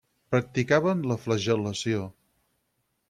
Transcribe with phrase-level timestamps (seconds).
[0.35, 2.03] Practicaven la flagel·lació.